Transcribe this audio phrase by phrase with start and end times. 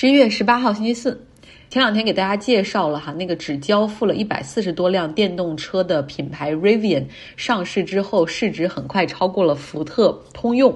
[0.00, 1.26] 十一月十八号星期四，
[1.68, 7.04] 前两天给大家介绍了哈，那个只交付了一百四十多辆电动车的品牌 Rivian
[7.36, 10.74] 上市之后，市值很快超过了福特、通用，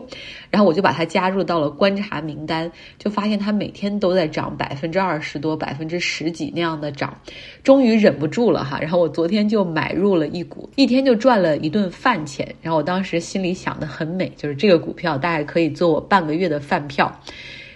[0.50, 7.18] 然后我就把它加入到了观察名单，就发现它每天都在涨百分之二十多、百分之十几那样的涨，
[7.62, 17.10] 终于忍不住了哈，然后我昨天就买入了一股，一天就赚了一顿饭钱，然后我当时心里想的很美，就是这个股票大概可以做我半个月的饭票。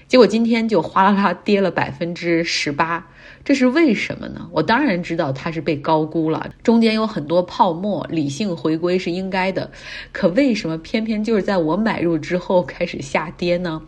[0.09, 3.07] 结果今天就哗啦啦跌了百分之十八，
[3.45, 4.49] 这是为什么呢？
[4.51, 9.71] 我当然知道它是被高估了，中间有很多泡沫，理性回归是应该的。
[10.11, 13.83] 可为什么偏偏就是在我买入之后开始下跌呢？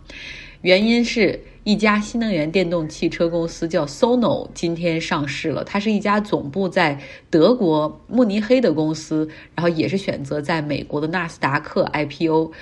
[0.61, 7.01] 原因是一家新能源电动汽车公司叫 Sono 今天上市了，它是一家总部在
[7.31, 12.53] 德国慕尼黑的公司，然后也是选择在美国的纳斯达克 IPO。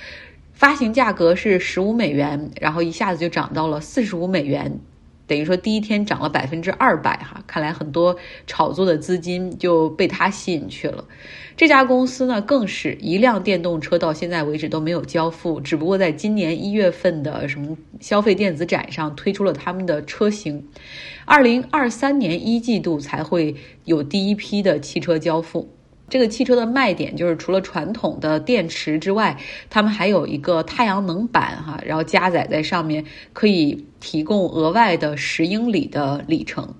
[0.59, 4.81] 发行价格是十五美元，然后一下子就涨到了四十五美元，
[5.25, 7.41] 等于说第一天涨了百分之二百哈。
[7.47, 11.05] 看来很多炒作的资金就被它吸引去了。
[11.55, 20.67] 这家公司呢，更是一辆电动车到现在为止都没有交付，只不过在今年一月份的什么消费电子展上推出了他们的车型，
[21.23, 23.55] 二零二三年一季度才会
[23.85, 25.69] 有第一批的汽车交付。
[26.09, 29.37] 这个汽车的卖点就是除了传统的电池之外，
[29.69, 36.73] 他们还有一个太阳能板哈，然后加载在上面可以提供额外的十英里的里程。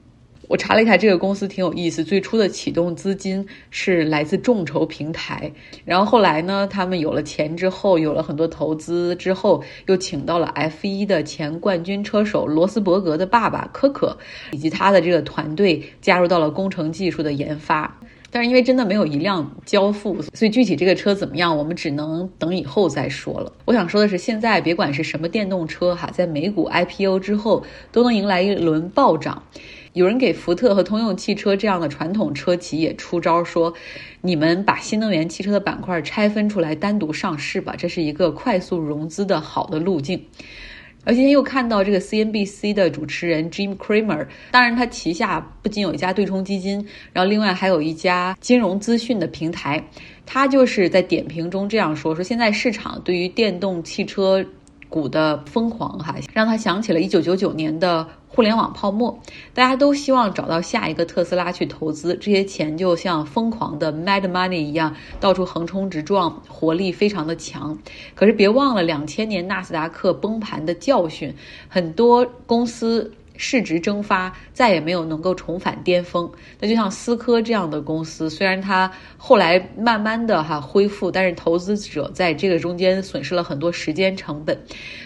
[0.47, 5.52] 我查了一下，这个公司挺有意思，最初的启动资金是来自众筹平台，
[5.85, 14.17] 然后后来呢，他们有了钱之后，有了很多投资之后，又请到了 F1 的前冠军车手罗斯伯格的爸爸科可
[14.50, 18.00] 以及他的这个团队加入到了工程技术的研发。
[18.31, 23.52] 但是因为真的没有一辆交付，所以具体这个车怎么样，我们只能等以后再说了。
[23.66, 29.44] 我想说的是，现在别管是什么电动车哈，在美股 IPO 之后都能迎来一轮暴涨。
[29.94, 33.73] 有人给福特和通用汽车这样的传统车企也出招，说
[34.22, 40.23] 你们把新能源汽车的板块拆分出来单独上市吧，这是一个快速融资的好的路径。
[41.06, 49.84] 而今天又看到这个 CNBC 的主持人 Jim Cramer，当然他旗下不仅有一家对冲基金，然后另外还有一家金融资讯的平台，
[50.26, 54.46] 他就是在点评中这样说：说现在市场对于电动汽车。
[54.90, 59.19] 股的疯狂哈，让他想起了一九九九年的互联网泡沫。
[59.53, 67.78] 大家都希望找到下一个特斯拉去投资，这些钱就像疯狂的 mad money 一样，到处横冲直撞，活力非常的强。
[68.16, 71.35] 可是别忘了两千年纳斯达克崩盘的教训，
[71.68, 73.12] 很多公司。
[73.41, 76.29] 市值蒸发，再也没有能够重返巅峰。
[76.59, 84.59] 那就像思科这样的公司，虽然它后来慢慢的哈恢复，但是投资者在这个中间损失了很多时间成本。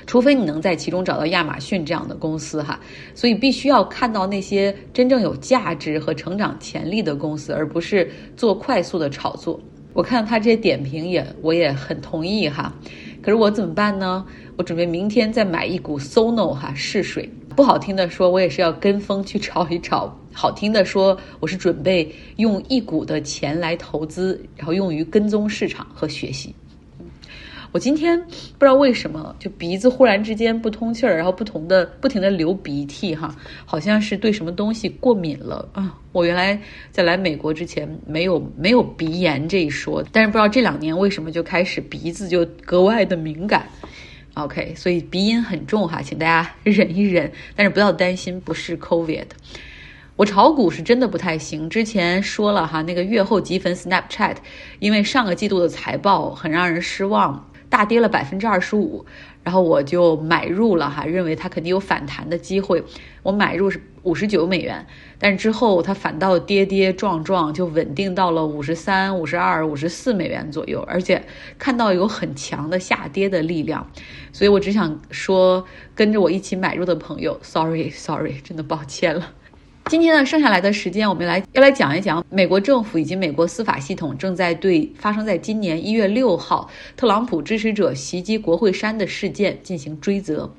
[0.08, 2.80] 除非你能在其中找到亚马逊这样的公司哈，
[3.14, 9.62] 所以必须要看到那些真正有价值和成长潜力的公司，而不是做快速的炒作。
[9.94, 12.74] 我看到他这些点评也，我也很同意哈。
[13.22, 14.26] 可是我怎么办呢？
[14.58, 17.30] 我准备明天再买一股 Sono 哈试水。
[17.56, 26.54] 不好听的说，我也是要跟风去炒一炒；好听的说，我是准备用一股的钱来投资，然后用于跟踪市场和学习。
[27.72, 36.00] 我今天不知道为什么，就鼻子忽然之间不通气儿，然后不同的不停的流鼻涕哈，好像是对什么东西过敏了啊！
[36.12, 36.60] 我原来
[36.92, 43.68] 在来美国之前没有没有鼻炎这一说，但是不知道这两年为什么就开始鼻子就格外的敏感。
[44.36, 49.28] OK，所以鼻音很重哈，请大家 忍一忍，但是不要担心，不是 COVID。
[50.16, 54.38] 我炒股是真的不太行，之前说了哈，那个月后积分 Snapchat，
[54.80, 59.06] 因为上个季度的财报很让人失望，大跌了百分之二十五。
[59.44, 62.84] 然后我就买入了哈，认为它肯定有反弹的机会。
[63.22, 64.86] 我买入是五十九美元，
[65.20, 71.24] 但是之后它反倒跌跌撞撞，就稳定到了五十三、五十二、五十四美元左右，而且
[71.58, 73.90] 看到有很强的下跌的力量。
[74.32, 79.34] 所以我只想说，跟着我一起买入的朋友，sorry，sorry，真的抱歉了。
[79.88, 90.50] 今天呢，剩下来的时间，我们来要来讲一讲美国政府以及美国司法系统正在对发生在今年一月六号特朗普支持者袭击国会山的事件进行追责，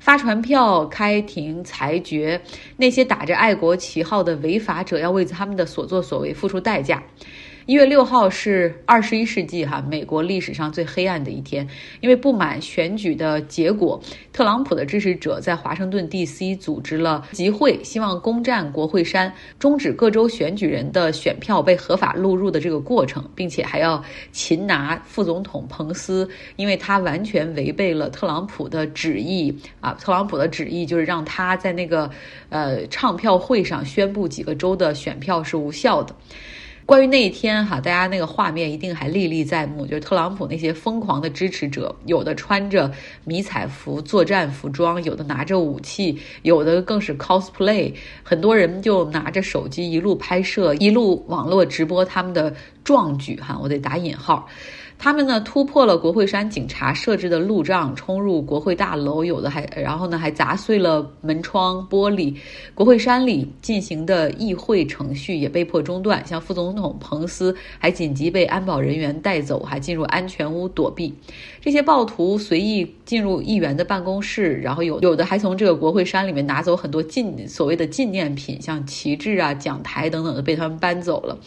[0.00, 2.38] 发传票、开庭裁决，
[2.76, 7.02] 那些打着爱国旗号的违法者要为他们的所作所为付出代价。
[7.66, 11.66] 一月六号是二十一世纪哈美国历史上最黑暗的一天，
[12.02, 13.98] 因为不满选举的结果，
[14.34, 16.54] 特朗普的支持者在华盛顿 D.C.
[16.56, 29.96] 组织了集会，希望攻占国会山，终止各州选举人的选票被合法录入的这个过程，并且还要擒拿副总统彭斯，因为他完全违背了特朗普的旨意啊！
[29.98, 32.10] 特朗普的旨意就是让他在那个
[32.50, 36.14] 呃唱票会上宣布几个州的选票是无效的。
[36.86, 42.92] 关于那一天哈，大家那个画面一定还历历在目，就是特朗普那些疯狂的支持者，有的穿着
[43.24, 47.90] 迷彩服作战服装，有的拿着武器，有的更是 cosplay，
[48.22, 52.54] 很多人就拿着手机一路拍摄，一路网络直播他们的
[52.84, 54.46] 壮举哈，我得打引号。
[55.04, 62.34] 他们呢突破了国会山警察设置的路障，冲入国会大楼，有的还然后呢还砸碎了门窗玻璃。
[62.74, 71.12] 国会山里进行的议会程序也被迫中断，像副总统彭斯还紧急被安保人员带走，还进入安全屋躲避。
[71.60, 81.38] 这些暴徒随意进入议员的办公室，然后有有的还从这个国会山里面拿走很多纪所谓的纪念品，像旗帜啊、讲台等等的被他们搬走了。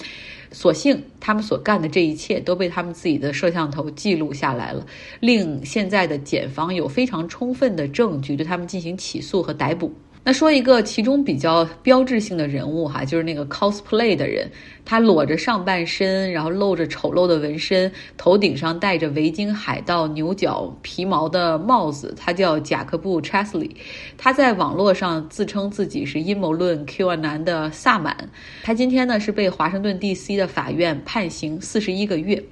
[0.52, 4.86] 所幸，他们所干的这一切都被他们自己的摄像头记录下来了，
[5.20, 9.94] 令现在的检方有非常充分的证据对他们进行起诉和逮捕。
[10.28, 14.52] 那说一个其中比较标志性的人物哈，就是那个 cosplay 的人，
[14.84, 23.74] 他裸着上半身，然后露着丑陋的纹身，头顶上戴着维京海盗牛角皮毛的帽子，他叫贾克布·查斯利，
[24.18, 28.30] 他在网络上自称自己是阴谋论 Q 男的萨满，
[28.64, 30.36] 他今天呢是被华盛顿 D.C.
[30.36, 32.44] 的法院判刑四十一个月。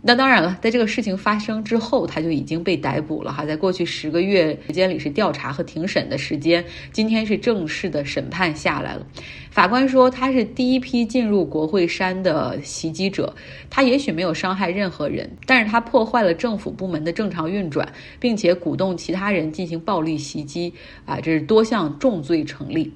[0.00, 3.44] 那当然了，在这个事情发生之后，他就已经被逮捕了哈。
[3.44, 9.04] 在过去十个月时间里是调查和庭审的时间，今天是正式的审判下来了。
[9.50, 13.34] 法官说他是第一批进入国会山的袭击者，
[13.68, 20.72] 他也许没有伤害任何人，但是他破坏了政府部门的正常运转，并且鼓动其他人进行暴力袭击
[21.06, 22.92] 啊，这是多项重罪成立。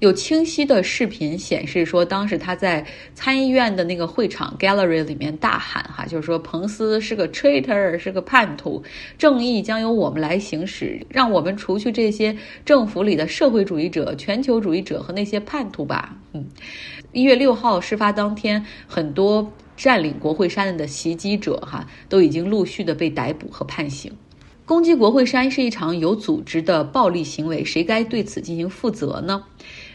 [0.00, 2.82] 有清晰的视频显示说，当时他在
[3.14, 8.82] 参议院的那个会场 gallery 里面大喊：“哈，就是说彭斯是个 traitor，是个叛徒，
[9.18, 16.46] 正义将由我们来行使，让我们除去这些政府里的社会主义者、全球主义者和那些叛徒吧。”嗯，
[17.12, 24.10] 一月六号事发当天，很多占领国会山的袭击者哈都已经陆续的被逮捕和判刑。
[24.64, 29.42] 攻击国会山是一场有组织的暴力行为，谁该对此进行负责呢？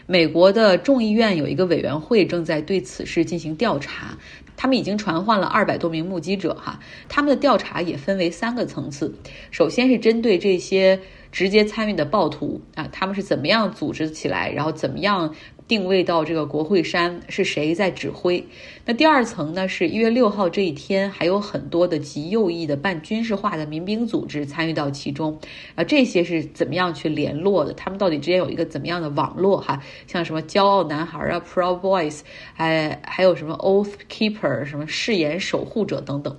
[0.06, 4.16] 美国的众议院有一个委员会正在对此事进行调查，
[4.56, 9.12] 他们已经传唤了二百多名目击者，哈，他们的调查也分为三个层次，
[9.50, 10.98] 首先是针对这些
[11.32, 15.34] 直接参与的暴徒啊，他们是怎么样组织起来，然后怎么样。
[15.68, 18.44] 定位到这个国会山是谁在指挥？
[18.84, 19.66] 那第二层呢？
[19.68, 25.36] 是一月六号这一天，还有很多的极右翼的半军事化的民兵组织参与到其中。
[25.74, 27.72] 啊，这些是怎么样去联络的？
[27.72, 29.60] 他们到底之间有一个怎么样的网络？
[29.60, 32.20] 哈，像什么骄傲男孩啊，Pro Boys，
[32.54, 36.36] 还还有什么 Oath Keeper，什么誓言守护者等等，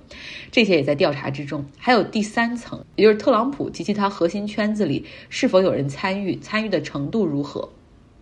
[0.50, 1.66] 这些也在调查之中。
[1.76, 7.68] 还有第三层，也就是特朗普及其他核心圈子里是否有人参与，参与的程度如何？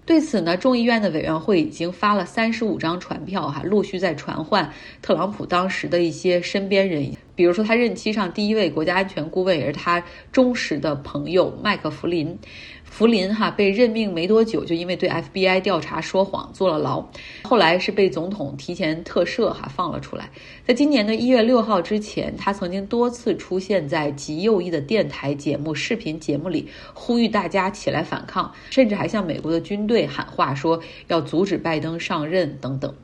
[0.07, 4.71] 对此呢，众议院的委员会已经发了三十五张传票，哈，陆续在传唤
[5.03, 10.03] 特朗普当时的一些身边人，比如说他任期上第一位国家安全顾问，也是他
[10.33, 12.37] 忠实的朋友麦克弗林。
[12.83, 17.05] 弗林哈被任命没多久，就因为对 FBI 调查说谎坐了牢，
[17.43, 20.31] 后来是被总统提前特赦哈放了出来。
[20.65, 32.95] 在今年的一月六号之前，他曾经多次出现在极右翼的电台节目、视频节目里，呼吁大家起来反抗，甚至还向美国的军队喊话，说要阻止拜登上任等等。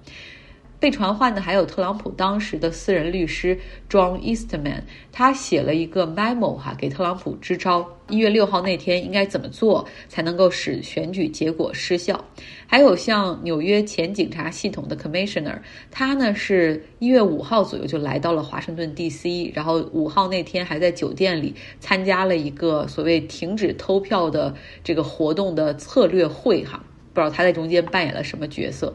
[0.82, 3.56] 被传唤的还有特朗普当时的私人律师
[3.88, 12.24] John Eastman，他写了一个 memo 哈，给特朗普支招，一月六号那天应该怎么做才能够使选举结果失效。
[12.66, 15.56] 还有像纽约前警察系统的 Commissioner，
[15.88, 26.82] 他呢是一月五号左右就来到了华盛顿 D.C.，然后五号那天还在酒店里参加了一个所谓停止偷票的这个活动的策略会哈。
[27.12, 28.94] 不知道他在中间扮演了什么角色。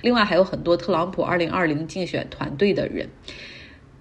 [0.00, 3.08] 另外还有很多特朗普2020竞选团队的人。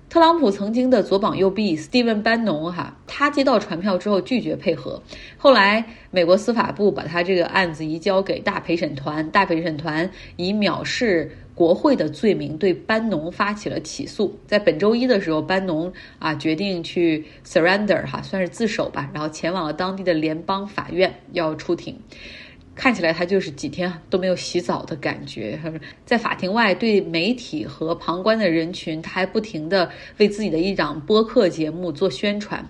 [0.09, 5.03] 特朗普曾经的左膀右臂 Steven Bannon 哈，他接到传票之后拒绝配合。
[5.35, 14.39] 后来美国司法部把他这个案子移交给大陪审团，大陪审团以藐视国会的罪名对班农发起了起诉。
[14.47, 21.99] 在本周一的时候，班农啊决定去 surrender 哈，算是自首吧，然后前往了当地的联邦法院要出庭。
[22.77, 25.59] 看起来他就是几天都没有洗澡的感觉。
[25.63, 32.63] 他说在法庭外，对媒体和旁观的人群，他还不停的为自己的一档播客节目做宣传。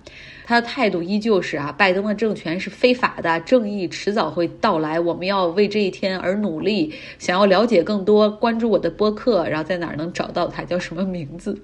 [0.45, 6.93] 他的态度依旧是啊，拜登的政权是非法的，正义迟早会到来，我们要为这一天而努力。
[7.19, 10.63] 想要了解更多，关注我的播客，然后在哪儿能找到他？
[10.63, 11.61] 叫什么名字？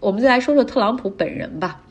[0.00, 1.82] 我们再来说说特朗普本人吧。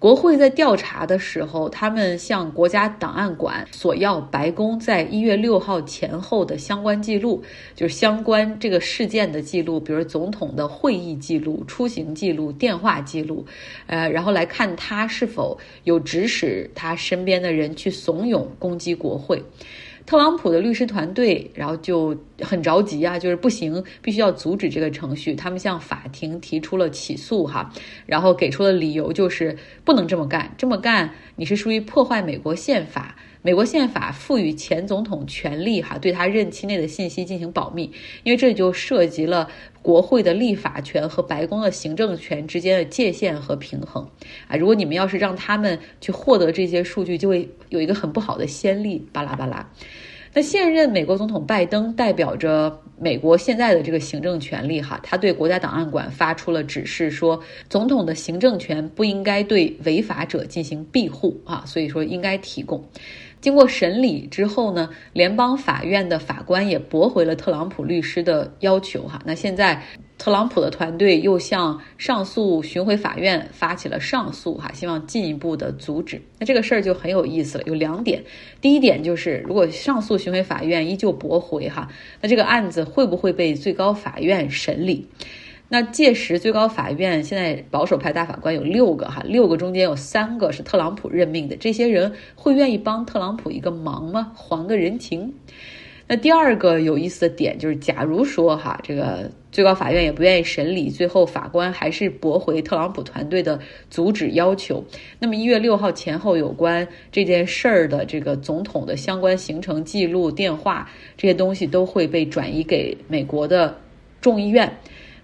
[0.00, 7.42] 国会在调查的时候，他们向国家档案馆索要白宫在一月六号前后的相关记录，
[7.74, 13.44] 就是相关这个事件的记录，比如总统的会议记录、出行记录、电话记录，
[13.88, 19.44] 呃，然后来看他是否有指使他身边的人去怂恿攻击国会。
[20.10, 25.36] 特朗普的律师团队，然后就很着急啊，就是不行，必须要阻止这个程序。
[25.36, 27.72] 他们向法庭提出了起诉，哈，
[28.06, 33.14] 然后给出的理由就是不能这么干，这么干你是属于破坏美国宪法。
[33.42, 37.90] 美国宪法赋予前总统权利，哈，对他任期内的信息进行保密，
[38.22, 39.48] 因为这就涉及了
[39.80, 44.06] 国会的立法权和白宫的行政权之间的界限和平衡。
[44.46, 49.02] 啊，如果你们要是让他们去获得这些数据，就会有一个很不好的先例。
[49.12, 49.66] 巴拉巴拉。
[50.32, 62.80] 那现任美国总统拜登代表着美国现在的这个行政权力，哈，他对国家档案馆发出了指示，说总统的行政权不应该对违法者进行庇护啊，所以说应该提供。
[63.40, 69.20] 经过审理之后呢，联邦法院的法官也驳回了特朗普律师的要求，哈。
[69.24, 69.82] 那现在
[70.18, 76.20] 特朗普的团队又向上诉巡回法院发起了上诉，哈，希望进一步的阻止。
[76.38, 78.22] 那这个事儿就很有意思了，有两点。
[78.60, 81.88] 第一点就是，如果上诉巡回法院依旧驳回，哈，
[82.20, 85.06] 那这个案子会不会被最高法院审理？
[85.72, 94.32] 那届时，最高法院现在保守派大法官有六个哈，六个中间有三个是特朗普任命的，这些人会愿意帮特朗普一个忙吗？
[94.34, 95.32] 还个人情？
[96.08, 104.84] 那第二个有意思的点就是，假如说哈，这个最高法院也不愿意审理，最后法官还是驳回特朗普团队的阻止要求，
[105.20, 113.78] 那么一月六号前后有关这件事儿的这个总统的相关行程记录、电话这些东西都会被转移给美国的
[114.20, 114.68] 众议院。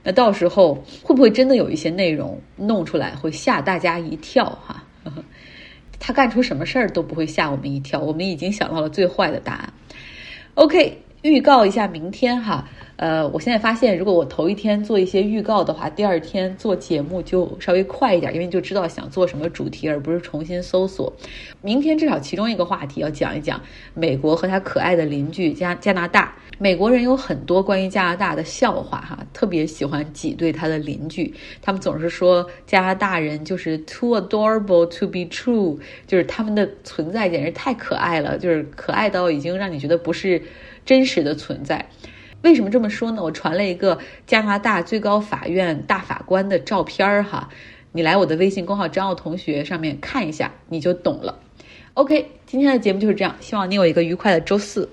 [0.07, 4.85] 那到时候会不会真的有一些内容弄出来会吓大家一跳哈？
[5.99, 9.73] 他干出什么事儿都不会吓我们一跳，我们已经想到了最坏的答案。
[10.55, 12.67] OK，预告一下明天哈。
[12.97, 21.13] 呃，我现在发现，如果我头一天做一些预告的话，第二天做节目就稍微快一点，因为就知道想做什么主题，而不是重新搜索。
[21.61, 23.61] 明天至少其中一个话题要讲一讲
[23.93, 26.35] 美国和他可爱的邻居加加拿大。
[26.59, 31.31] 美国人有很多关于加拿大的笑话哈，特别喜欢挤兑他的邻居。
[31.61, 40.41] 他们总是说加拿大人就是 too adorable to be true，就是他们的存在简直太可爱了，就是可爱到已经让你觉得不是
[40.87, 41.85] 真实的存在。
[42.43, 43.23] 为什么这么说呢？
[43.23, 47.49] 我传了一个加拿大最高法院大法官的照片儿哈，
[47.93, 51.41] 你来我的微信公号张奥同学上面看一下，你就懂了。
[51.95, 54.89] OK，今天的节目就是这样，希望你有一个愉快的周四。